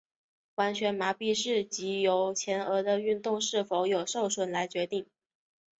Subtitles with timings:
[0.55, 5.05] 完全麻痹是藉由前额的运动是否有受损来决定。